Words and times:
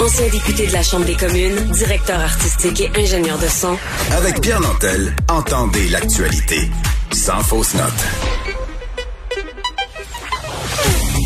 Ancien 0.00 0.28
député 0.30 0.66
de 0.66 0.72
la 0.72 0.82
Chambre 0.82 1.04
des 1.04 1.14
communes, 1.14 1.56
directeur 1.72 2.20
artistique 2.20 2.80
et 2.80 3.00
ingénieur 3.00 3.38
de 3.38 3.46
son. 3.46 3.76
Avec 4.16 4.40
Pierre 4.40 4.60
Nantel, 4.60 5.14
entendez 5.28 5.88
l'actualité. 5.88 6.70
Sans 7.12 7.40
fausse 7.40 7.74
note. 7.74 7.92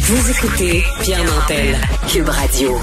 Vous 0.03 0.31
écoutez 0.31 0.85
Pierre 1.01 1.25
Nantel, 1.25 1.77
Cube 2.09 2.29
Radio. 2.29 2.79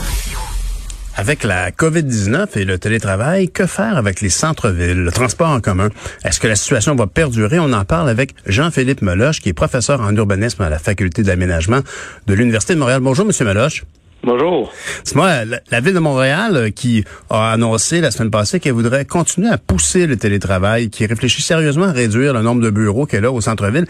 Avec 1.16 1.44
la 1.44 1.70
COVID-19 1.70 2.48
et 2.58 2.66
le 2.66 2.80
télétravail, 2.80 3.50
que 3.50 3.68
faire 3.68 3.98
avec 3.98 4.20
les 4.20 4.30
centres-villes, 4.30 5.04
le 5.04 5.12
transport 5.12 5.50
en 5.50 5.60
commun? 5.60 5.90
Est-ce 6.24 6.40
que 6.40 6.48
la 6.48 6.56
situation 6.56 6.96
va 6.96 7.06
perdurer? 7.06 7.60
On 7.60 7.72
en 7.72 7.86
parle 7.86 8.10
avec 8.10 8.34
Jean-Philippe 8.48 9.04
Meloche, 9.04 9.42
qui 9.42 9.50
est 9.50 9.54
professeur 9.54 10.02
en 10.02 10.16
urbanisme 10.16 10.64
à 10.64 10.70
la 10.70 10.80
Faculté 10.80 11.22
d'aménagement 11.22 11.82
de 12.26 12.34
l'Université 12.34 12.74
de 12.74 12.80
Montréal. 12.80 13.00
Bonjour, 13.02 13.26
Monsieur 13.26 13.46
Meloche. 13.46 13.84
Bonjour. 14.26 14.72
C'est 15.04 15.18
moi, 15.18 15.44
la, 15.44 15.80
Ville 15.82 15.94
de 15.94 16.00
Montréal 16.00 16.56
euh, 16.56 16.70
qui 16.70 17.04
a 17.30 17.52
annoncé 17.52 18.00
la 18.00 18.10
semaine 18.10 18.32
passée 18.32 18.62
qu'elle 18.62 18.72
voudrait 18.72 19.04
continuer 19.04 19.50
à 19.50 19.58
pousser 19.58 20.08
le 20.08 20.16
télétravail, 20.16 20.90
qui 20.90 21.06
réfléchit 21.06 21.42
sérieusement 21.42 21.88
à 21.88 21.92
réduire 21.92 22.34
le 22.34 22.42
nombre 22.42 22.62
de 22.62 22.70
bureaux 22.70 23.06
qu'elle 23.06 23.26
a 23.26 23.32
au 23.32 23.42
centre-ville. 23.42 23.84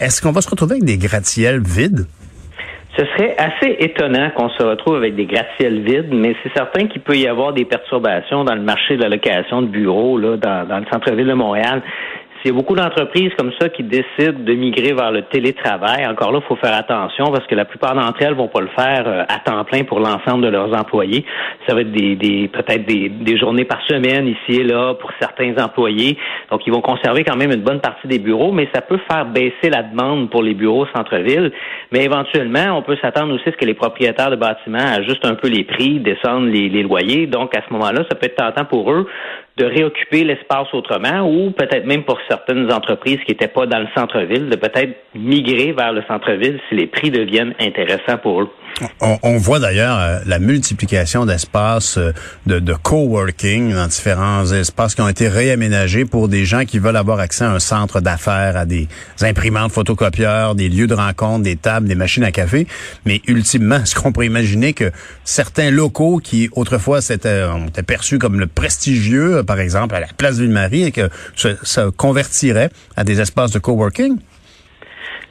Est-ce 0.00 0.20
qu'on 0.20 0.32
va 0.32 0.40
se 0.40 0.50
retrouver 0.50 0.72
avec 0.72 0.84
des 0.84 0.98
gratte-ciels 0.98 1.62
vides? 1.64 2.06
Ce 2.98 3.04
serait 3.04 3.36
assez 3.38 3.76
étonnant 3.78 4.30
qu'on 4.34 4.48
se 4.48 4.64
retrouve 4.64 4.96
avec 4.96 5.14
des 5.14 5.26
gratte-ciels 5.26 5.80
vides, 5.84 6.12
mais 6.12 6.34
c'est 6.42 6.52
certain 6.52 6.88
qu'il 6.88 7.00
peut 7.00 7.16
y 7.16 7.28
avoir 7.28 7.52
des 7.52 7.64
perturbations 7.64 8.42
dans 8.42 8.56
le 8.56 8.62
marché 8.62 8.96
de 8.96 9.02
la 9.02 9.08
location 9.08 9.62
de 9.62 9.68
bureaux 9.68 10.18
là, 10.18 10.36
dans, 10.36 10.66
dans 10.66 10.78
le 10.78 10.86
centre-ville 10.92 11.28
de 11.28 11.34
Montréal. 11.34 11.82
A 12.46 12.52
beaucoup 12.52 12.76
d'entreprises 12.76 13.32
comme 13.36 13.52
ça 13.60 13.68
qui 13.68 13.82
décident 13.82 14.38
de 14.38 14.54
migrer 14.54 14.92
vers 14.92 15.10
le 15.10 15.22
télétravail. 15.22 16.06
Encore 16.06 16.32
là, 16.32 16.38
il 16.42 16.46
faut 16.46 16.56
faire 16.56 16.74
attention 16.74 17.26
parce 17.32 17.46
que 17.46 17.54
la 17.54 17.64
plupart 17.64 17.94
d'entre 17.94 18.22
elles 18.22 18.34
vont 18.34 18.48
pas 18.48 18.60
le 18.60 18.68
faire 18.68 19.02
euh, 19.06 19.24
à 19.28 19.40
temps 19.40 19.64
plein 19.64 19.84
pour 19.84 19.98
l'ensemble 19.98 20.44
de 20.44 20.48
leurs 20.48 20.72
employés. 20.72 21.24
Ça 21.66 21.74
va 21.74 21.82
être 21.82 21.90
des, 21.90 22.48
peut-être 22.48 22.86
des, 22.86 23.08
des, 23.08 23.36
journées 23.36 23.64
par 23.64 23.82
semaine 23.86 24.28
ici 24.28 24.60
et 24.60 24.64
là 24.64 24.94
pour 24.94 25.10
certains 25.20 25.54
employés. 25.62 26.16
Donc, 26.50 26.62
ils 26.66 26.72
vont 26.72 26.80
conserver 26.80 27.24
quand 27.24 27.36
même 27.36 27.50
une 27.50 27.62
bonne 27.62 27.80
partie 27.80 28.06
des 28.06 28.18
bureaux, 28.18 28.52
mais 28.52 28.68
ça 28.74 28.80
peut 28.80 29.00
faire 29.10 29.26
baisser 29.26 29.68
la 29.70 29.82
demande 29.82 30.30
pour 30.30 30.42
les 30.42 30.54
bureaux 30.54 30.86
centre-ville. 30.96 31.52
Mais 31.92 32.04
éventuellement, 32.04 32.78
on 32.78 32.82
peut 32.82 32.96
s'attendre 33.02 33.34
aussi 33.34 33.48
à 33.48 33.52
ce 33.52 33.56
que 33.56 33.66
les 33.66 33.74
propriétaires 33.74 34.30
de 34.30 34.36
bâtiments 34.36 34.78
ajustent 34.78 35.26
un 35.26 35.34
peu 35.34 35.48
les 35.48 35.64
prix, 35.64 35.98
descendent 35.98 36.48
les, 36.48 36.68
les 36.68 36.82
loyers. 36.82 37.26
Donc, 37.26 37.54
à 37.56 37.62
ce 37.66 37.72
moment-là, 37.74 38.04
ça 38.08 38.16
peut 38.16 38.26
être 38.26 38.36
tentant 38.36 38.64
pour 38.64 38.90
eux 38.92 39.06
de 39.58 39.64
réoccuper 39.64 40.24
l'espace 40.24 40.72
autrement 40.72 41.28
ou 41.28 41.50
peut-être 41.50 41.84
même 41.84 42.04
pour 42.04 42.18
certaines 42.28 42.72
entreprises 42.72 43.18
qui 43.26 43.32
n'étaient 43.32 43.48
pas 43.48 43.66
dans 43.66 43.80
le 43.80 43.88
centre-ville, 43.96 44.48
de 44.48 44.56
peut-être 44.56 44.94
migrer 45.14 45.72
vers 45.72 45.92
le 45.92 46.02
centre-ville 46.08 46.60
si 46.68 46.76
les 46.76 46.86
prix 46.86 47.10
deviennent 47.10 47.54
intéressants 47.60 48.18
pour 48.22 48.42
eux. 48.42 48.50
On, 49.00 49.38
voit 49.38 49.58
d'ailleurs 49.58 49.98
euh, 49.98 50.18
la 50.26 50.38
multiplication 50.38 51.26
d'espaces 51.26 51.98
euh, 51.98 52.12
de, 52.46 52.58
de 52.58 52.74
coworking 52.74 53.72
dans 53.72 53.86
différents 53.86 54.50
espaces 54.52 54.94
qui 54.94 55.00
ont 55.00 55.08
été 55.08 55.28
réaménagés 55.28 56.04
pour 56.04 56.28
des 56.28 56.44
gens 56.44 56.64
qui 56.64 56.78
veulent 56.78 56.96
avoir 56.96 57.18
accès 57.20 57.44
à 57.44 57.50
un 57.50 57.58
centre 57.58 58.00
d'affaires, 58.00 58.56
à 58.56 58.66
des 58.66 58.88
imprimantes 59.20 59.72
photocopieurs, 59.72 60.54
des 60.54 60.68
lieux 60.68 60.86
de 60.86 60.94
rencontre, 60.94 61.42
des 61.42 61.56
tables, 61.56 61.88
des 61.88 61.94
machines 61.94 62.24
à 62.24 62.32
café. 62.32 62.66
Mais 63.04 63.20
ultimement, 63.26 63.76
est-ce 63.82 63.94
qu'on 63.94 64.12
pourrait 64.12 64.26
imaginer 64.26 64.72
que 64.72 64.90
certains 65.24 65.70
locaux 65.70 66.20
qui 66.22 66.48
autrefois 66.52 66.98
ont 66.98 67.66
été 67.66 67.82
perçus 67.82 68.18
comme 68.18 68.38
le 68.38 68.46
prestigieux, 68.46 69.42
par 69.42 69.60
exemple 69.60 69.94
à 69.94 70.00
la 70.00 70.08
place 70.16 70.38
Ville-Marie, 70.38 70.84
et 70.84 70.92
que 70.92 71.08
ça, 71.36 71.50
ça 71.62 71.86
convertirait 71.96 72.70
à 72.96 73.04
des 73.04 73.20
espaces 73.20 73.50
de 73.50 73.58
coworking? 73.58 74.18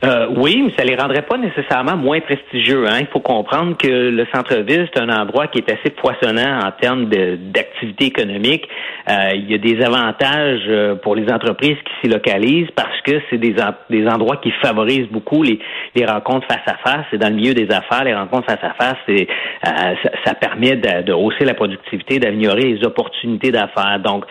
Euh, 0.06 0.28
oui, 0.36 0.62
mais 0.64 0.74
ça 0.78 0.84
les 0.84 0.96
rendrait 0.96 1.24
pas 1.24 1.38
nécessairement 1.38 1.98
moins 1.98 2.20
prestigieux. 2.20 2.86
Hein. 2.88 3.00
Il 3.00 3.08
faut 3.08 3.20
comprendre 3.20 3.76
que 3.78 3.88
le 3.88 4.28
centre-ville, 4.34 4.88
c'est 4.94 5.02
un 5.02 5.10
endroit 5.10 5.48
qui 5.48 5.58
est 5.58 5.72
assez 5.72 5.90
poissonnant 5.90 6.60
en 6.68 6.72
termes 6.72 7.06
d'activité 7.06 8.06
économique. 8.06 8.68
Euh, 9.10 9.32
il 9.34 9.50
y 9.50 9.56
a 9.56 9.58
des 9.58 9.84
avantages 9.84 10.66
euh, 10.68 10.96
pour 10.96 11.16
les 11.16 11.32
entreprises 11.34 11.78
qui 11.84 11.94
s'y 12.02 12.14
localisent 12.14 12.70
parce 12.76 13.02
que 13.02 13.20
c'est 13.30 13.40
des, 13.40 13.56
des 13.90 14.08
endroits 14.08 14.38
qui 14.38 14.52
favorisent 14.62 15.08
beaucoup 15.08 15.42
les, 15.42 15.60
rencontres 16.06 16.46
face 16.48 16.62
à 16.68 16.76
face. 16.88 17.06
C'est 17.10 17.18
dans 17.18 17.30
le 17.30 17.36
milieu 17.36 17.56
des 17.56 17.70
affaires, 17.72 18.04
les 18.04 18.14
rencontres 18.14 18.46
face 18.46 18.64
à 18.64 18.74
face, 18.76 18.98
c'est, 19.08 19.28
ça, 19.64 20.36
permet 20.36 20.76
de, 20.76 21.12
hausser 21.12 21.44
la 21.44 21.56
productivité, 21.56 22.20
d'améliorer 22.20 22.62
les 22.62 22.86
opportunités 22.86 23.52
d'affaires. 23.52 24.00
Donc, 24.00 24.26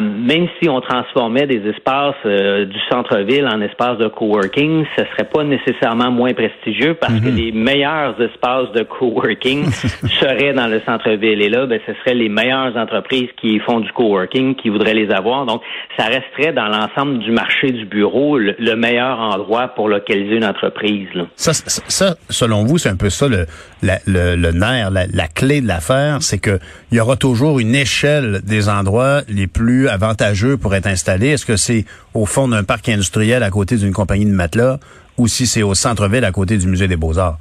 même 0.00 0.48
si 0.60 0.68
on 0.68 0.80
transformait 0.80 1.46
des 1.46 1.68
espaces 1.68 2.16
du 2.24 2.78
centre-ville 2.90 3.46
en 3.46 3.60
espaces 3.60 3.98
de 3.98 4.08
coworking, 4.08 4.84
ce 5.04 5.12
serait 5.12 5.28
pas 5.28 5.44
nécessairement 5.44 6.10
moins 6.10 6.32
prestigieux 6.32 6.94
parce 6.94 7.14
que 7.14 7.28
mhm. 7.28 7.36
les 7.36 7.52
meilleurs 7.52 8.20
espaces 8.20 8.72
de 8.72 8.82
coworking 8.82 9.70
seraient 10.20 10.52
dans 10.52 10.66
le 10.66 10.80
centre-ville. 10.86 11.40
Et 11.42 11.48
là, 11.48 11.66
ben, 11.66 11.80
ce 11.86 11.92
seraient 11.94 12.14
les 12.14 12.28
meilleures 12.28 12.76
entreprises 12.76 13.28
qui 13.40 13.58
font 13.60 13.80
du 13.80 13.90
coworking 13.92 14.54
qui 14.54 14.68
voudraient 14.68 14.94
les 14.94 15.10
avoir. 15.10 15.46
Donc, 15.46 15.62
ça 15.98 16.06
resterait 16.06 16.52
dans 16.52 16.68
l'ensemble 16.68 17.18
du 17.18 17.30
marché 17.30 17.70
du 17.70 17.84
bureau 17.84 18.38
le, 18.38 18.76
meilleur 18.76 19.20
endroit 19.20 19.68
pour 19.68 19.88
localiser 19.88 20.36
une 20.36 20.44
entreprise. 20.44 21.08
Ça, 21.36 21.52
ça, 21.52 22.16
selon 22.30 22.64
vous, 22.64 22.78
c'est 22.78 22.88
un 22.88 22.96
peu 22.96 23.10
ça 23.10 23.28
le, 23.28 23.46
le, 23.82 24.34
le 24.36 24.52
nerf, 24.52 24.90
la, 24.90 25.06
la 25.06 25.28
clé 25.28 25.60
de 25.60 25.68
l'affaire, 25.68 26.18
c'est 26.20 26.38
que 26.38 26.58
il 26.90 26.98
y 26.98 27.00
aura 27.00 27.16
toujours 27.16 27.58
une 27.58 27.74
échelle 27.74 28.40
des 28.44 28.68
endroits 28.68 29.22
les 29.28 29.46
plus 29.46 29.88
avantageux 29.88 30.56
pour 30.56 30.74
être 30.74 30.86
installés. 30.86 31.28
Est-ce 31.28 31.46
que 31.46 31.56
c'est 31.56 31.84
au 32.14 32.26
fond 32.26 32.48
d'un 32.48 32.64
parc 32.64 32.88
industriel 32.88 33.42
à 33.42 33.50
côté 33.50 33.76
d'une 33.76 33.92
compagnie 33.92 34.26
de 34.26 34.30
matelas 34.30 34.78
ou 35.18 35.28
si 35.28 35.46
c'est 35.46 35.62
au 35.62 35.74
centre-ville 35.74 36.24
à 36.24 36.32
côté 36.32 36.56
du 36.58 36.66
musée 36.66 36.88
des 36.88 36.96
beaux-arts? 36.96 37.38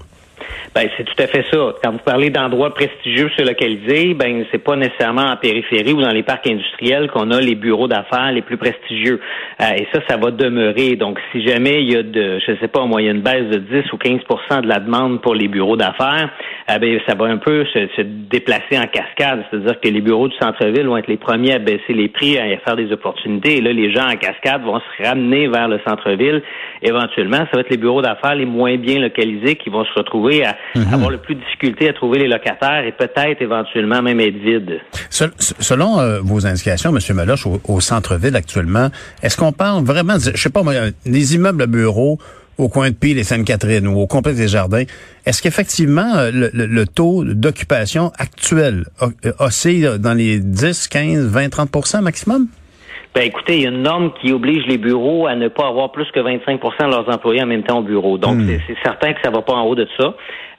Ben, 0.74 0.88
c'est 0.98 1.04
tout 1.04 1.22
à 1.22 1.28
fait 1.28 1.46
ça. 1.52 1.74
Quand 1.84 1.92
vous 1.92 2.04
parlez 2.06 2.30
d'endroits 2.30 2.74
prestigieux 2.74 3.30
se 3.38 3.44
localiser, 3.44 4.14
ben, 4.14 4.46
c'est 4.52 4.64
pas 4.64 4.76
nécessairement 4.76 5.32
en 5.32 5.38
périphérie 5.38 5.94
ou 5.94 6.02
dans 6.02 6.12
les 6.12 6.24
parcs 6.24 6.48
industriels 6.48 7.10
qu'on 7.10 7.32
a 7.32 7.42
les 7.42 7.56
bureaux 7.56 7.88
d'affaires 7.88 8.32
les 8.32 8.42
plus 8.42 8.58
prestigieux. 8.58 9.20
Euh, 9.62 9.66
et 9.78 9.88
ça, 9.94 10.02
ça 10.08 10.18
va 10.18 10.32
demeurer. 10.32 10.96
Donc, 10.96 11.20
si 11.32 11.46
jamais 11.46 11.84
il 11.84 11.92
y 11.92 11.96
a 11.98 12.04
de, 12.04 12.40
je 12.40 12.56
sais 12.60 12.68
pas, 12.68 12.80
en 12.80 12.88
moyenne 12.88 13.22
baisse 13.22 13.50
de 13.50 13.58
10 13.58 13.92
ou 13.94 13.98
15% 13.98 14.62
de 14.62 14.68
la 14.68 14.80
demande 14.80 15.22
pour 15.22 15.36
les 15.36 15.48
bureaux 15.48 15.78
d'affaires, 15.78 16.30
euh, 16.70 16.78
ben, 16.78 17.00
ça 17.08 17.16
va 17.16 17.26
un 17.26 17.38
peu 17.38 17.66
se, 17.66 17.88
se 17.96 18.02
déplacer 18.02 18.78
en 18.78 18.88
cascade. 18.88 19.44
C'est-à-dire 19.50 19.80
que 19.80 19.90
les 19.90 20.02
bureaux 20.02 20.28
du 20.28 20.36
centre-ville 20.38 20.88
vont 20.88 20.98
être 20.98 21.08
les 21.08 21.18
premiers 21.18 21.54
à 21.54 21.60
baisser 21.60 21.94
les 21.94 22.08
prix, 22.08 22.38
à 22.38 22.46
faire 22.60 22.76
des 22.76 22.92
opportunités. 22.92 23.58
Et 23.58 23.62
là, 23.62 23.74
les 23.74 23.92
gens 23.92 24.08
en 24.08 24.16
cascade 24.16 24.64
vont 24.64 24.80
se 24.80 25.04
ramener 25.04 25.48
vers 25.48 25.68
le 25.68 25.80
centre-ville. 25.86 26.42
Éventuellement, 26.82 27.38
ça 27.38 27.50
va 27.54 27.62
être 27.62 27.70
les 27.70 27.78
bureaux 27.78 28.02
d'affaires 28.02 28.36
les 28.36 28.46
moins 28.46 28.78
bien 28.78 29.00
localisés 29.00 29.56
qui 29.56 29.70
vont 29.70 29.86
se 29.86 29.94
retrouver 29.94 30.31
à 30.44 30.56
Mhm. 30.76 30.94
avoir 30.94 31.10
le 31.10 31.18
plus 31.18 31.36
de 31.36 31.40
difficulté 31.42 31.90
à 31.90 31.94
trouver 31.94 32.20
les 32.20 32.28
locataires 32.28 32.84
et 32.86 32.92
peut-être 32.92 33.42
éventuellement 33.42 34.02
même 34.02 34.20
être 34.20 34.38
vide. 34.38 34.80
selon 35.10 36.00
euh, 36.00 36.20
vos 36.22 36.46
indications, 36.46 36.96
M. 36.96 37.16
Meloche, 37.16 37.46
au, 37.46 37.80
centre-ville 37.82 38.36
actuellement, 38.36 38.90
est-ce 39.22 39.38
qu'on 39.38 39.52
parle 39.52 39.84
vraiment, 39.84 40.18
je 40.20 40.42
sais 40.42 40.50
pas, 40.50 40.62
des 41.06 41.36
immeubles 41.36 41.64
à 41.64 41.68
bureaux 41.68 42.18
au 42.58 42.70
coin 42.70 42.90
de 42.90 42.96
Pile 42.96 43.18
et 43.18 43.24
Sainte-Catherine 43.24 43.88
ou 43.88 44.00
au 44.00 44.08
complexe 44.08 44.38
des 44.38 44.48
Jardins, 44.48 44.84
est-ce 45.26 45.42
qu'effectivement 45.42 46.16
euh, 46.16 46.50
le, 46.54 46.86
taux 46.86 47.24
d'occupation 47.26 48.12
actuel 48.18 48.86
euh, 49.02 49.32
oscille 49.40 49.98
dans 50.00 50.14
les 50.14 50.40
10, 50.40 50.88
15, 50.88 51.26
20, 51.28 51.48
30% 51.48 52.02
maximum? 52.02 52.48
Ben 53.14 53.24
écoutez, 53.24 53.58
il 53.58 53.64
y 53.64 53.66
a 53.66 53.70
une 53.70 53.82
norme 53.82 54.14
qui 54.22 54.32
oblige 54.32 54.66
les 54.68 54.78
bureaux 54.78 55.28
à 55.28 55.36
ne 55.36 55.50
pas 55.50 55.68
avoir 55.68 55.92
plus 55.92 56.10
que 56.12 56.20
25% 56.20 56.86
de 56.86 56.92
leurs 56.92 57.10
employés 57.10 57.44
en 57.44 57.46
même 57.46 57.64
temps 57.64 57.80
au 57.80 57.84
bureau. 57.84 58.18
Donc, 58.18 58.38
hmm. 58.38 58.60
c'est 58.68 58.78
certain 58.84 59.14
que 59.14 59.20
ça 59.22 59.30
va 59.30 59.42
pas 59.42 59.54
en 59.54 59.64
haut 59.64 59.76
de 59.76 59.88
ça. 60.00 60.14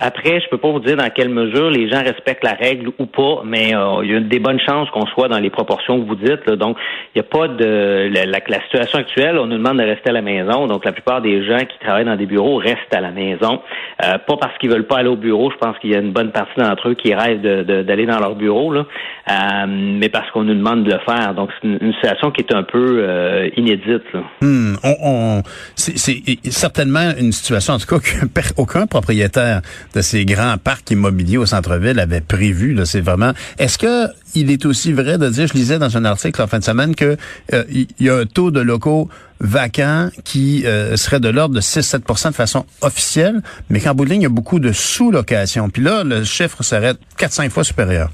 Après, 0.05 0.41
je 0.41 0.49
peux 0.49 0.59
pas 0.59 0.69
vous 0.69 0.81
dire 0.81 0.97
dans 0.97 1.09
quelle 1.11 1.29
mesure 1.29 1.71
les 1.71 1.89
gens 1.89 2.03
respectent 2.03 2.43
la 2.43 2.55
règle 2.55 2.91
ou 2.99 3.07
pas, 3.07 3.43
mais 3.45 3.73
euh, 3.73 4.03
il 4.03 4.11
y 4.11 4.17
a 4.17 4.19
des 4.19 4.41
bonnes 4.41 4.59
chances 4.59 4.91
qu'on 4.91 5.07
soit 5.07 5.29
dans 5.29 5.39
les 5.39 5.49
proportions 5.49 6.03
que 6.03 6.09
vous 6.09 6.17
dites. 6.17 6.51
Donc, 6.59 6.77
il 7.15 7.21
n'y 7.21 7.25
a 7.25 7.31
pas 7.31 7.47
de 7.47 8.11
la, 8.13 8.61
situation 8.65 8.99
actuelle. 8.99 9.39
On 9.39 9.47
nous 9.47 9.59
demande 9.59 9.79
de 9.79 9.85
rester 9.85 10.11
à 10.11 10.13
la 10.13 10.21
maison. 10.21 10.67
Donc, 10.67 10.85
la 10.85 10.91
plupart 10.91 11.23
des 11.23 11.47
gens 11.47 11.61
qui 11.61 11.79
travaillent 11.79 12.05
dans 12.05 12.17
des 12.17 12.27
bureaux 12.27 12.57
restent 12.57 12.93
à 12.93 13.01
la 13.01 13.13
maison, 13.13 13.61
euh, 14.05 14.19
pas 14.27 14.37
parce 14.41 14.59
qu'ils 14.59 14.71
veulent 14.71 14.89
pas 14.89 14.99
aller 14.99 15.09
au 15.09 15.15
bureau. 15.15 15.53
Je 15.53 15.57
pense 15.59 15.79
qu'il 15.79 15.91
y 15.91 15.95
a 15.95 16.01
une 16.01 16.11
bonne 16.11 16.33
partie 16.33 16.59
d'entre 16.59 16.89
eux 16.89 16.95
qui 16.95 17.15
rêvent 17.15 17.41
d'aller 17.41 18.07
dans 18.07 18.19
leur 18.19 18.35
bureau, 18.35 18.73
là, 18.73 18.85
euh, 19.31 19.67
mais 19.69 20.09
parce 20.09 20.29
qu'on 20.33 20.43
nous 20.43 20.57
demande 20.57 20.83
de 20.83 20.91
le 20.91 20.99
faire. 21.07 21.33
Donc, 21.35 21.51
c'est 21.63 21.69
une, 21.69 21.93
situation 21.93 22.33
qui 22.33 22.41
est 22.41 22.53
un 22.53 22.65
peu 22.65 23.53
inédite. 23.57 24.03
Hmm, 24.41 24.75
on, 24.83 25.43
c'est 25.77 26.19
certainement 26.51 27.13
une 27.21 27.31
situation, 27.31 27.75
en 27.75 27.79
tout 27.79 27.87
cas, 27.87 27.99
qu'aucun 28.57 28.89
propriétaire 28.89 29.61
de 29.95 30.03
ces 30.03 30.25
grands 30.25 30.57
parcs 30.59 30.91
immobiliers 30.91 31.39
au 31.39 31.47
centre-ville 31.47 31.99
avait 31.99 32.21
prévu. 32.21 32.79
C'est 32.85 33.01
vraiment. 33.01 33.33
Est-ce 33.59 33.79
que 33.79 34.09
il 34.35 34.51
est 34.51 34.65
aussi 34.65 34.93
vrai 34.93 35.19
de 35.19 35.29
dire, 35.29 35.47
je 35.47 35.53
lisais 35.53 35.79
dans 35.79 35.97
un 35.97 36.05
article 36.05 36.41
en 36.41 36.47
fin 36.47 36.59
de 36.59 36.65
semaine 36.65 36.95
que 36.95 37.17
euh, 37.53 37.65
y 38.01 38.09
a 38.09 38.17
un 38.17 38.27
taux 38.27 38.51
de 38.51 38.61
locaux 38.61 39.09
vacants 39.41 40.09
qui 40.25 40.65
euh, 40.65 40.97
serait 40.97 41.21
de 41.21 41.29
l'ordre 41.29 41.55
de 41.55 41.61
6-7% 41.61 42.29
de 42.29 42.35
façon 42.35 42.65
officielle, 42.81 43.43
mais 43.69 43.81
qu'en 43.81 43.95
bout 43.95 44.05
de 44.05 44.11
ligne, 44.11 44.23
il 44.23 44.25
y 44.25 44.27
a 44.27 44.31
beaucoup 44.31 44.61
de 44.61 44.73
sous-locations. 44.73 45.69
Puis 45.69 45.83
là, 45.83 46.05
le 46.05 46.25
chiffre 46.25 46.63
serait 46.63 46.95
4-5 47.19 47.51
fois 47.51 47.65
supérieur. 47.65 48.11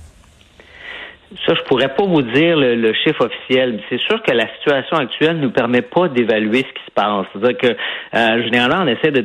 Ça, 1.47 1.55
je 1.55 1.63
pourrais 1.65 1.95
pas 1.95 2.05
vous 2.05 2.23
dire 2.23 2.57
le, 2.57 2.93
chiffre 2.95 3.27
officiel. 3.27 3.81
C'est 3.91 4.01
sûr 4.01 4.23
que 4.23 4.33
la 4.33 4.49
situation 4.57 4.97
actuelle 4.97 5.39
nous 5.39 5.51
permet 5.51 5.83
pas 5.83 6.09
d'évaluer 6.09 6.59
ce 6.61 6.73
qui 6.73 6.85
se 6.87 6.91
passe. 6.95 7.27
C'est-à-dire 7.33 7.59
que 7.59 7.67
euh, 8.17 8.43
généralement, 8.45 8.85
on 8.85 8.87
essaie 8.87 9.11
de, 9.11 9.21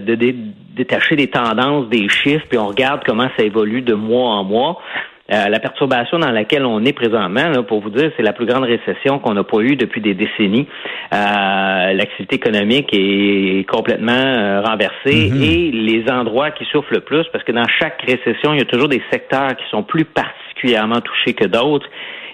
détacher 0.75 1.15
des 1.15 1.29
tendances, 1.29 1.87
des 1.87 2.09
chiffres, 2.09 2.45
puis 2.49 2.57
on 2.57 2.67
regarde 2.67 3.03
comment 3.05 3.29
ça 3.37 3.43
évolue 3.43 3.81
de 3.81 3.93
mois 3.93 4.31
en 4.31 4.43
mois. 4.43 4.81
Euh, 5.31 5.47
la 5.47 5.59
perturbation 5.59 6.19
dans 6.19 6.31
laquelle 6.31 6.65
on 6.65 6.83
est 6.83 6.91
présentement, 6.91 7.47
là, 7.47 7.63
pour 7.63 7.79
vous 7.79 7.89
dire, 7.89 8.11
c'est 8.17 8.23
la 8.23 8.33
plus 8.33 8.45
grande 8.45 8.65
récession 8.65 9.19
qu'on 9.19 9.33
n'a 9.33 9.45
pas 9.45 9.59
eue 9.59 9.77
depuis 9.77 10.01
des 10.01 10.13
décennies. 10.13 10.67
Euh, 11.13 11.93
l'activité 11.93 12.35
économique 12.35 12.89
est 12.91 13.65
complètement 13.69 14.11
euh, 14.11 14.61
renversée 14.61 15.29
mm-hmm. 15.29 15.41
et 15.41 15.71
les 15.71 16.11
endroits 16.11 16.51
qui 16.51 16.65
souffrent 16.65 16.91
le 16.91 16.99
plus, 16.99 17.23
parce 17.31 17.45
que 17.45 17.53
dans 17.53 17.67
chaque 17.79 18.01
récession, 18.01 18.53
il 18.53 18.59
y 18.59 18.61
a 18.61 18.65
toujours 18.65 18.89
des 18.89 19.01
secteurs 19.11 19.55
qui 19.55 19.63
sont 19.69 19.83
plus 19.83 20.03
particulièrement 20.03 20.99
touchés 20.99 21.33
que 21.33 21.45
d'autres. 21.45 21.87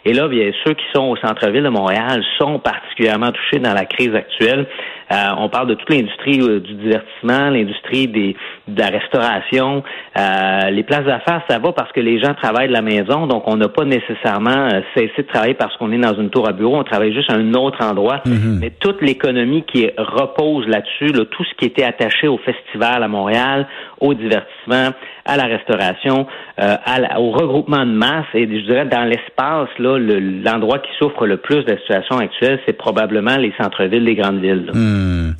Et 0.09 0.13
là, 0.13 0.27
bien, 0.27 0.49
ceux 0.65 0.73
qui 0.73 0.85
sont 0.91 1.03
au 1.03 1.15
centre-ville 1.17 1.61
de 1.61 1.69
Montréal 1.69 2.23
sont 2.39 2.57
particulièrement 2.57 3.31
touchés 3.31 3.59
dans 3.59 3.75
la 3.75 3.85
crise 3.85 4.15
actuelle. 4.15 4.65
Euh, 5.11 5.15
on 5.37 5.49
parle 5.49 5.67
de 5.67 5.75
toute 5.75 5.89
l'industrie 5.91 6.39
euh, 6.41 6.59
du 6.59 6.73
divertissement, 6.73 7.49
l'industrie 7.51 8.07
des 8.07 8.35
de 8.67 8.79
la 8.79 8.87
restauration. 8.87 9.83
Euh, 10.17 10.69
les 10.71 10.83
places 10.83 11.05
d'affaires, 11.05 11.43
ça 11.47 11.59
va 11.59 11.71
parce 11.73 11.91
que 11.91 11.99
les 11.99 12.19
gens 12.19 12.33
travaillent 12.33 12.69
de 12.69 12.73
la 12.73 12.81
maison, 12.81 13.27
donc 13.27 13.43
on 13.47 13.55
n'a 13.57 13.69
pas 13.69 13.85
nécessairement 13.85 14.69
cessé 14.95 15.13
de 15.17 15.27
travailler 15.27 15.53
parce 15.53 15.75
qu'on 15.77 15.91
est 15.91 15.97
dans 15.97 16.15
une 16.15 16.31
tour 16.31 16.47
à 16.47 16.53
bureau, 16.53 16.77
on 16.77 16.83
travaille 16.83 17.13
juste 17.13 17.31
à 17.31 17.35
un 17.35 17.53
autre 17.53 17.83
endroit. 17.83 18.21
Mm-hmm. 18.25 18.59
Mais 18.59 18.71
toute 18.79 19.01
l'économie 19.01 19.63
qui 19.63 19.89
repose 19.97 20.67
là-dessus, 20.67 21.11
tout 21.11 21.43
ce 21.43 21.53
qui 21.55 21.65
était 21.65 21.85
attaché 21.85 22.27
au 22.27 22.37
festival 22.39 23.03
à 23.03 23.07
Montréal, 23.07 23.67
au 23.99 24.15
divertissement, 24.15 24.89
à 25.25 25.37
la 25.37 25.45
restauration, 25.45 26.25
au 26.57 27.31
regroupement 27.31 27.85
de 27.85 27.91
masse, 27.91 28.25
et 28.33 28.47
je 28.47 28.65
dirais 28.65 28.85
dans 28.85 29.03
l'espace, 29.03 29.69
là, 29.77 29.98
l'endroit 29.99 30.79
qui 30.79 30.89
souffre 30.97 31.25
le 31.25 31.37
plus 31.37 31.63
de 31.63 31.71
la 31.71 31.77
situation 31.79 32.17
actuelle, 32.17 32.59
c'est 32.65 32.73
probablement 32.73 33.37
les 33.37 33.53
centres-villes 33.57 34.05
des 34.05 34.15
grandes 34.15 34.41
villes. 34.41 34.71
Hmm. 34.73 35.33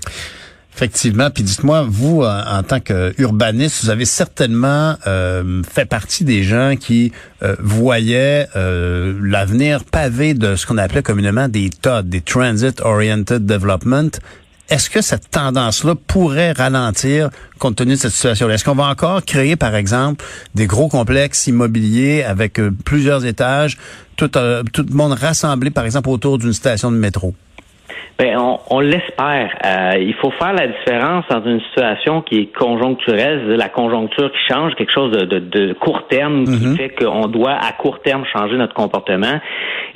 Effectivement. 0.80 1.30
Puis 1.30 1.44
dites-moi, 1.44 1.86
vous, 1.86 2.24
en, 2.24 2.64
tant 2.64 2.80
qu'urbaniste, 2.80 3.84
vous 3.84 3.90
avez 3.90 4.06
certainement 4.06 4.96
euh, 5.08 5.62
fait 5.64 5.84
partie 5.84 6.24
des 6.24 6.44
gens 6.44 6.76
qui 6.80 7.12
euh, 7.44 7.58
voyaient 7.60 8.48
euh, 8.56 9.14
l'avenir 9.22 9.84
pavé 9.84 10.34
de 10.34 10.56
ce 10.56 10.66
qu'on 10.66 10.78
appelait 10.78 11.04
communément 11.04 11.50
des 11.50 11.70
TOD, 11.70 12.08
des 12.08 12.22
Transit 12.22 12.80
Oriented 12.80 13.46
Development. 13.46 14.12
Est-ce 14.70 14.90
que 14.90 15.02
cette 15.02 15.32
tendance-là 15.32 15.96
pourrait 15.96 16.52
ralentir 16.52 17.30
compte 17.58 17.78
tenu 17.78 17.94
de 17.94 18.00
cette 18.00 18.12
situation-là? 18.12 18.54
Est-ce 18.54 18.64
qu'on 18.64 18.76
va 18.76 18.86
encore 18.86 19.26
créer, 19.26 19.56
par 19.56 19.76
exemple, 19.76 20.24
des 20.54 20.68
gros 20.68 20.90
complexes 20.90 21.48
immobiliers 21.48 22.24
avec 22.24 22.62
plusieurs 22.86 23.26
étages, 23.26 23.78
tout, 24.16 24.28
tout 24.28 24.86
le 24.88 24.94
monde 24.94 25.14
rassemblé, 25.14 25.72
par 25.72 25.86
exemple, 25.86 26.10
autour 26.10 26.38
d'une 26.38 26.54
station 26.54 26.92
de 26.92 26.98
métro? 26.98 27.34
Ben, 28.20 28.36
on, 28.70 28.82
l'espère. 28.82 29.58
Euh, 29.66 29.98
il 29.98 30.14
faut 30.16 30.32
faire 30.32 30.52
la 30.52 30.68
différence 30.68 31.24
entre 31.34 31.48
une 31.48 31.62
situation 31.62 32.22
qui 32.22 32.40
est 32.40 32.54
conjoncturelle, 32.54 33.48
la 33.56 33.70
conjoncture 33.70 34.30
qui 34.30 34.54
change, 34.54 34.76
quelque 34.76 34.92
chose 34.92 35.12
de, 35.12 35.74
court 35.80 36.06
terme 36.10 36.44
qui 36.44 36.68
mhm. 36.68 36.76
fait 36.76 36.90
qu'on 36.90 37.28
doit 37.28 37.54
à 37.54 37.72
court 37.72 38.02
terme 38.02 38.26
changer 38.26 38.58
notre 38.58 38.74
comportement, 38.74 39.40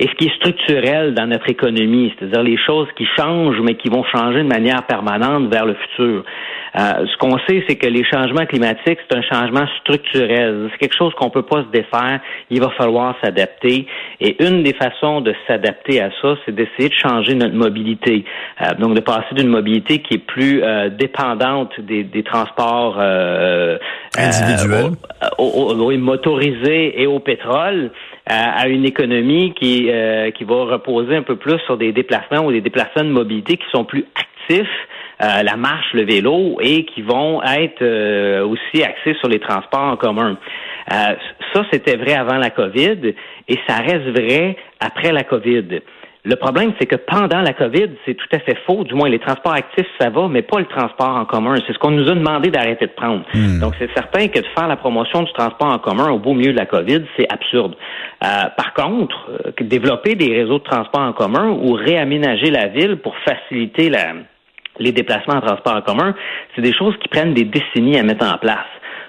et 0.00 0.08
ce 0.08 0.14
qui 0.14 0.28
est 0.28 0.36
structurel 0.36 1.12
dans 1.12 1.26
notre 1.26 1.50
économie, 1.50 2.14
c'est-à-dire 2.18 2.42
les 2.42 2.56
choses 2.56 2.88
qui 2.96 3.06
changent 3.14 3.60
mais 3.62 3.74
qui 3.74 3.90
vont 3.90 4.04
changer 4.04 4.38
de 4.38 4.48
manière 4.48 4.84
permanente 4.84 5.52
vers 5.52 5.66
le 5.66 5.74
futur. 5.74 6.24
Euh, 6.76 7.06
ce 7.06 7.16
qu'on 7.18 7.38
sait, 7.46 7.62
c'est 7.68 7.76
que 7.76 7.86
les 7.86 8.04
changements 8.04 8.46
climatiques, 8.46 8.98
c'est 9.08 9.16
un 9.16 9.22
changement 9.22 9.66
structurel. 9.80 10.70
C'est 10.72 10.78
quelque 10.78 10.96
chose 10.96 11.12
qu'on 11.14 11.30
peut 11.30 11.42
pas 11.42 11.62
se 11.62 11.68
défaire. 11.68 12.20
Il 12.50 12.60
va 12.60 12.70
falloir 12.70 13.14
s'adapter. 13.22 13.86
Et 14.20 14.42
une 14.44 14.64
des 14.64 14.72
façons 14.72 15.20
de 15.20 15.34
s'adapter 15.46 16.00
à 16.00 16.10
ça, 16.20 16.36
c'est 16.44 16.54
d'essayer 16.54 16.88
de 16.88 16.94
changer 16.94 17.34
notre 17.34 17.54
mobilité. 17.54 18.13
Euh, 18.14 18.74
donc, 18.78 18.94
de 18.94 19.00
passer 19.00 19.34
d'une 19.34 19.48
mobilité 19.48 20.00
qui 20.00 20.14
est 20.14 20.18
plus 20.18 20.62
euh, 20.62 20.90
dépendante 20.90 21.80
des, 21.80 22.22
transports 22.22 22.98
individuels, 24.16 24.92
motorisés 25.98 27.02
et 27.02 27.06
au 27.06 27.18
pétrole, 27.18 27.90
à 28.26 28.68
une 28.68 28.84
économie 28.84 29.52
qui, 29.54 29.90
qui 30.36 30.44
va 30.44 30.54
reposer 30.64 31.16
un 31.16 31.22
peu 31.22 31.36
plus 31.36 31.58
sur 31.66 31.76
des 31.76 31.92
déplacements 31.92 32.46
ou 32.46 32.52
des 32.52 32.62
déplacements 32.62 33.04
de 33.04 33.10
mobilité 33.10 33.56
qui 33.56 33.66
sont 33.70 33.84
plus 33.84 34.06
actifs 34.16 34.68
euh, 35.22 35.42
la 35.44 35.56
marche, 35.56 35.92
le 35.92 36.04
vélo, 36.04 36.58
et 36.60 36.84
qui 36.86 37.00
vont 37.00 37.40
être 37.42 37.82
euh, 37.82 38.44
aussi 38.44 38.82
axés 38.82 39.14
sur 39.20 39.28
les 39.28 39.38
transports 39.38 39.92
en 39.92 39.96
commun. 39.96 40.36
Euh, 40.92 41.14
ça, 41.52 41.64
c'était 41.72 41.96
vrai 41.96 42.14
avant 42.14 42.36
la 42.36 42.50
COVID, 42.50 43.14
et 43.48 43.58
ça 43.68 43.76
reste 43.76 44.08
vrai 44.08 44.56
après 44.80 45.12
la 45.12 45.22
COVID. 45.22 45.80
Le 46.26 46.36
problème, 46.36 46.72
c'est 46.78 46.86
que 46.86 46.96
pendant 46.96 47.42
la 47.42 47.52
COVID, 47.52 47.90
c'est 48.06 48.14
tout 48.14 48.28
à 48.32 48.38
fait 48.38 48.56
faux. 48.66 48.82
Du 48.84 48.94
moins, 48.94 49.10
les 49.10 49.18
transports 49.18 49.52
actifs, 49.52 49.86
ça 50.00 50.08
va, 50.08 50.26
mais 50.26 50.40
pas 50.40 50.58
le 50.58 50.64
transport 50.64 51.16
en 51.16 51.26
commun. 51.26 51.56
C'est 51.66 51.74
ce 51.74 51.78
qu'on 51.78 51.90
nous 51.90 52.08
a 52.08 52.14
demandé 52.14 52.50
d'arrêter 52.50 52.86
de 52.86 52.92
prendre. 52.92 53.24
Hmm. 53.34 53.60
Donc, 53.60 53.74
c'est 53.78 53.92
certain 53.92 54.28
que 54.28 54.38
de 54.38 54.46
faire 54.56 54.66
la 54.66 54.76
promotion 54.76 55.22
du 55.22 55.32
transport 55.34 55.68
en 55.68 55.78
commun 55.78 56.10
au 56.10 56.18
beau 56.18 56.32
milieu 56.32 56.52
de 56.52 56.58
la 56.58 56.64
COVID, 56.64 57.02
c'est 57.18 57.30
absurde. 57.30 57.74
par 58.20 58.72
contre, 58.74 59.52
développer 59.60 60.14
des 60.14 60.32
réseaux 60.32 60.58
de 60.58 60.64
transport 60.64 61.02
en 61.02 61.12
commun 61.12 61.50
ou 61.50 61.72
réaménager 61.74 62.50
la 62.50 62.68
ville 62.68 62.96
pour 62.96 63.14
faciliter 63.18 63.90
la, 63.90 64.14
les 64.78 64.92
déplacements 64.92 65.34
en 65.34 65.40
transport 65.40 65.76
en 65.76 65.82
commun, 65.82 66.14
c'est 66.54 66.62
des 66.62 66.72
choses 66.72 66.96
qui 66.98 67.08
prennent 67.08 67.34
des 67.34 67.44
décennies 67.44 67.98
à 67.98 68.02
mettre 68.02 68.26
en 68.26 68.38
place. 68.38 68.64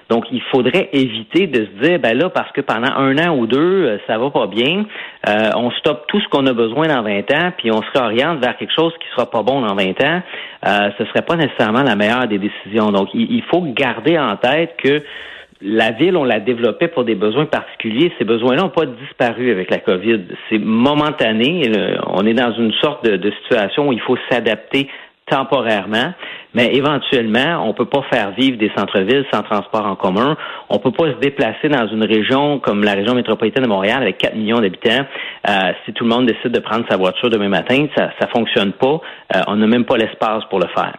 Donc, 0.08 0.26
il 0.30 0.40
faudrait 0.52 0.88
éviter 0.92 1.48
de 1.48 1.66
se 1.66 1.84
dire, 1.84 1.98
ben 1.98 2.16
là, 2.16 2.30
parce 2.30 2.52
que 2.52 2.60
pendant 2.60 2.92
un 2.92 3.18
an 3.18 3.36
ou 3.36 3.46
deux, 3.46 3.84
euh, 3.86 3.98
ça 4.06 4.18
va 4.18 4.30
pas 4.30 4.46
bien, 4.46 4.84
euh, 5.28 5.50
on 5.56 5.70
stoppe 5.72 6.06
tout 6.06 6.20
ce 6.20 6.28
qu'on 6.28 6.46
a 6.46 6.52
besoin 6.52 6.86
dans 6.86 7.02
20 7.02 7.30
ans, 7.32 7.52
puis 7.58 7.72
on 7.72 7.82
se 7.82 7.90
réoriente 7.98 8.38
vers 8.38 8.56
quelque 8.56 8.72
chose 8.72 8.92
qui 9.00 9.08
sera 9.10 9.28
pas 9.28 9.42
bon 9.42 9.62
dans 9.62 9.74
20 9.74 10.04
ans, 10.04 10.22
euh, 10.66 10.90
ce 10.96 11.04
serait 11.06 11.22
pas 11.22 11.34
nécessairement 11.34 11.82
la 11.82 11.96
meilleure 11.96 12.28
des 12.28 12.38
décisions. 12.38 12.92
Donc, 12.92 13.08
il, 13.14 13.42
faut 13.50 13.62
garder 13.62 14.16
en 14.16 14.36
tête 14.36 14.76
que 14.78 15.02
la 15.60 15.90
ville, 15.90 16.16
on 16.16 16.24
l'a 16.24 16.38
développée 16.38 16.86
pour 16.86 17.04
des 17.04 17.14
besoins 17.14 17.46
particuliers. 17.46 18.12
Ces 18.18 18.24
besoins-là 18.24 18.62
n'ont 18.62 18.68
pas 18.68 18.86
disparu 18.86 19.50
avec 19.50 19.70
la 19.70 19.78
COVID. 19.78 20.20
C'est 20.50 20.58
momentané. 20.58 21.62
On 22.08 22.26
est 22.26 22.34
dans 22.34 22.52
une 22.52 22.72
sorte 22.74 23.04
de 23.04 23.30
situation 23.42 23.88
où 23.88 23.92
il 23.92 24.00
faut 24.00 24.18
s'adapter 24.30 24.88
temporairement, 25.26 26.12
mais 26.56 26.74
éventuellement, 26.74 27.68
on 27.68 27.74
peut 27.74 27.84
pas 27.84 28.02
faire 28.10 28.32
vivre 28.32 28.56
des 28.56 28.70
centres-villes 28.74 29.26
sans 29.30 29.42
transport 29.42 29.84
en 29.84 29.94
commun. 29.94 30.38
On 30.70 30.78
peut 30.78 30.90
pas 30.90 31.12
se 31.12 31.18
déplacer 31.20 31.68
dans 31.68 31.86
une 31.86 32.02
région 32.02 32.60
comme 32.60 32.82
la 32.82 32.94
région 32.94 33.14
métropolitaine 33.14 33.64
de 33.64 33.68
Montréal 33.68 34.00
avec 34.00 34.16
4 34.16 34.34
millions 34.34 34.60
d'habitants. 34.60 35.04
Euh, 35.46 35.52
si 35.84 35.92
tout 35.92 36.04
le 36.04 36.10
monde 36.10 36.26
décide 36.26 36.52
de 36.52 36.60
prendre 36.60 36.86
sa 36.88 36.96
voiture 36.96 37.28
demain 37.28 37.50
matin, 37.50 37.86
ça 37.94 38.10
ça 38.18 38.26
fonctionne 38.28 38.72
pas. 38.72 39.02
Euh, 39.34 39.40
on 39.48 39.56
n'a 39.56 39.66
même 39.66 39.84
pas 39.84 39.98
l'espace 39.98 40.44
pour 40.48 40.58
le 40.58 40.68
faire. 40.74 40.96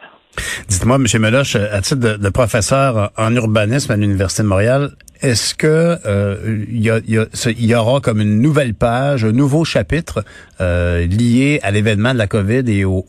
Dites-moi, 0.70 0.98
M. 0.98 1.22
Meloche, 1.22 1.56
à 1.56 1.82
titre 1.82 2.02
de, 2.02 2.24
de 2.24 2.30
professeur 2.30 3.10
en 3.18 3.36
urbanisme 3.36 3.92
à 3.92 3.96
l'Université 3.96 4.44
de 4.44 4.48
Montréal, 4.48 4.92
est-ce 5.22 5.56
que 5.56 5.96
euh, 6.06 6.36
il 6.70 7.66
y, 7.66 7.76
aura 7.76 8.00
comme 8.02 8.22
une 8.22 8.42
nouvelle 8.42 8.74
page, 8.74 9.26
un 9.26 9.32
nouveau 9.32 9.66
chapitre 9.66 10.24
euh, 10.62 11.06
lié 11.06 11.60
à 11.64 11.72
l'événement 11.72 12.14
de 12.14 12.18
la 12.18 12.28
COVID 12.28 12.64
et 12.68 12.86
au, 12.86 13.04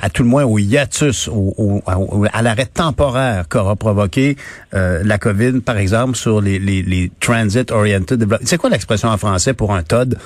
à 0.00 0.10
tout 0.10 0.22
le 0.22 0.28
moins 0.28 0.44
au 0.44 0.58
hiatus, 0.58 1.28
au, 1.28 1.82
à 1.86 2.42
l'arrêt 2.42 2.66
temporaire 2.66 3.44
qu'aura 3.48 3.76
provoqué 3.76 4.36
euh, 4.74 5.02
la 5.04 5.18
COVID, 5.18 5.60
par 5.60 5.78
exemple, 5.78 6.16
sur 6.16 6.40
les, 6.40 6.58
les, 6.58 6.82
les 6.82 7.10
transit 7.20 7.70
oriented 7.70 8.24
C'est 8.42 8.58
quoi 8.58 8.70
l'expression 8.70 9.08
en 9.08 9.18
français 9.18 9.54
pour 9.54 9.74
un 9.74 9.82
TOD 9.82 10.16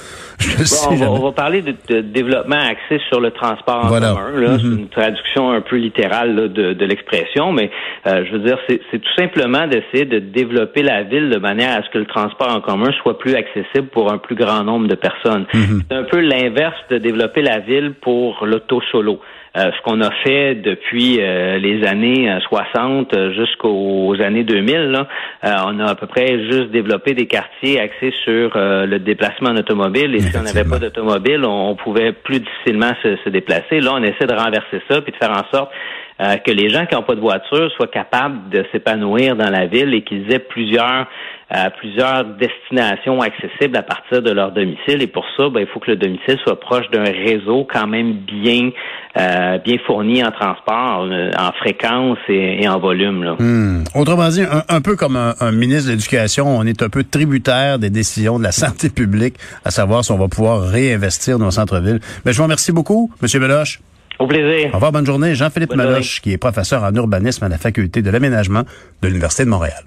on, 0.91 1.19
va, 1.21 1.33
parler 1.33 1.63
de, 1.63 2.01
développement 2.01 2.57
axé 2.57 3.01
sur 3.09 3.21
le 3.21 3.31
transport 3.31 3.87
en 3.87 3.89
commun. 3.89 4.15
Mm-hmm. 4.37 4.59
C'est 4.59 4.81
une 4.81 4.89
traduction 4.89 5.51
un 5.51 5.61
peu 5.61 5.77
littérale 5.77 6.53
de, 6.53 6.73
de 6.73 6.85
l'expression, 6.85 7.53
mais 7.53 7.71
je 8.05 8.33
veux 8.33 8.41
dire, 8.41 8.59
c'est 8.69 8.99
tout 8.99 9.15
simplement 9.17 9.67
d'essayer 9.67 10.05
de 10.05 10.19
développer 10.19 10.83
la 10.83 10.92
la 10.93 11.03
ville 11.03 11.31
de 11.31 11.39
manière 11.39 11.79
à 11.79 11.83
ce 11.83 11.91
que 11.91 11.99
le 11.99 12.07
transport 12.07 12.55
en 12.55 12.61
commun 12.61 12.91
soit 13.03 13.19
plus 13.19 13.35
accessible 13.35 13.89
pour 13.89 14.13
un 14.13 14.19
plus 14.19 14.35
grand 14.35 14.63
nombre 14.63 14.89
de 14.89 14.95
personnes. 14.95 15.47
Mhm. 15.55 15.83
C'est 15.89 15.97
un 15.97 16.05
peu 16.05 16.21
l'inverse 16.21 16.81
de 16.91 16.99
développer 16.99 17.43
la 17.43 17.61
ville 17.61 17.95
pour 18.01 18.45
l'auto 18.47 18.81
solo. 18.91 19.21
Euh, 19.55 19.71
ce 19.77 19.83
qu'on 19.83 20.01
a 20.01 20.11
fait 20.25 20.55
depuis 20.55 21.19
euh, 21.21 21.59
les 21.59 21.87
années 21.87 22.27
60 22.49 23.15
euh, 23.15 23.35
jusqu'aux 23.35 24.17
années 24.23 24.45
2000, 24.45 24.99
on 25.43 25.79
a 25.79 25.91
à 25.91 25.95
peu 25.95 26.07
près 26.07 26.51
juste 26.51 26.71
développé 26.71 27.13
des 27.13 27.27
quartiers 27.27 27.79
axés 27.79 28.15
sur 28.25 28.53
le 28.55 28.99
déplacement 28.99 29.51
en 29.51 29.57
automobile. 29.57 30.15
Et 30.15 30.21
si 30.21 30.37
on 30.39 30.43
n'avait 30.43 30.69
pas 30.69 30.79
d'automobile, 30.79 31.45
on, 31.45 31.75
pouvait 31.75 32.13
plus 32.13 32.41
difficilement 32.41 32.93
se, 33.03 33.17
se, 33.25 33.29
déplacer. 33.29 33.81
Là, 33.81 33.93
on 33.95 34.03
essaie 34.03 34.27
de 34.27 34.35
renverser 34.35 34.81
ça 34.89 35.01
puis 35.01 35.13
de 35.13 35.17
faire 35.17 35.33
en 35.33 35.45
sorte 35.53 35.71
euh, 36.21 36.37
que 36.37 36.51
les 36.51 36.69
gens 36.69 36.87
qui 36.87 36.95
n'ont 36.95 37.03
pas 37.03 37.15
de 37.15 37.21
voiture 37.21 37.71
soient 37.77 37.87
capables 37.87 38.51
de 38.51 38.65
s'épanouir 38.71 39.37
dans 39.37 39.51
la 39.51 39.67
ville 39.67 39.95
et 39.95 40.03
qu'ils 40.03 40.31
aient 40.33 40.39
plusieurs 40.39 41.07
euh, 41.55 41.69
plusieurs 41.79 42.25
destinations 42.25 43.21
accessibles 43.21 43.77
à 43.77 43.83
partir 43.83 44.23
de 44.23 44.31
leur 44.31 44.53
domicile. 44.53 45.03
Et 45.03 45.07
pour 45.07 45.27
ça, 45.37 45.51
ben, 45.51 45.61
il 45.61 45.67
faut 45.67 45.81
que 45.81 45.91
le 45.91 45.97
domicile 45.97 46.39
soit 46.43 46.59
proche 46.59 46.89
d'un 46.91 47.05
réseau 47.05 47.69
quand 47.71 47.87
même 47.87 48.15
bien 48.15 48.71
euh, 49.19 49.59
bien 49.59 49.77
fourni 49.87 50.25
en 50.25 50.31
transport, 50.31 51.07
en 51.39 51.53
fréquence 51.53 52.17
et, 52.31 52.67
en 52.67 52.79
volume. 52.79 53.23
Là. 53.23 53.37
Hmm. 53.39 53.85
Autrement 53.95 54.29
dit, 54.31 54.43
un, 54.69 54.81
peu 54.81 54.97
comme 54.97 55.17
un, 55.17 55.53
ministre 55.53 55.89
de 55.89 55.93
l'Éducation, 55.93 56.47
on 56.47 56.65
est 56.65 56.83
un 56.83 56.89
peu 56.89 57.05
tributaire 57.05 57.79
des 57.79 57.91
décisions 57.91 58.39
de 58.39 58.45
la 58.45 58.53
santé 58.63 58.89
publique, 58.89 59.35
à 59.67 59.71
savoir 59.71 60.05
si 60.05 60.13
on 60.13 60.19
va 60.19 60.29
pouvoir 60.29 60.63
réinvestir 60.63 61.39
dans 61.39 61.47
le 61.47 61.51
centre-ville. 61.51 62.01
Mais 62.01 62.23
ben, 62.27 62.33
je 62.33 62.37
vous 62.39 62.45
remercie 62.45 62.73
beaucoup, 62.73 63.11
M. 63.23 63.43
Meloche. 63.43 63.81
Au 64.19 64.27
plaisir. 64.27 64.71
Au 64.71 64.75
revoir, 64.75 64.93
bonne 64.93 65.07
journée. 65.07 65.35
Jean-Philippe 65.35 65.75
Meloche, 65.75 66.21
qui 66.21 66.33
est 66.33 66.39
professeur 66.39 66.85
en 66.85 66.95
urbanisme 66.95 67.45
à 67.45 67.49
la 67.49 67.59
Faculté 67.59 68.03
de 68.03 68.11
l'aménagement 68.11 68.63
de 69.03 69.09
l'Université 69.09 69.45
de 69.45 69.51
Montréal. 69.51 69.83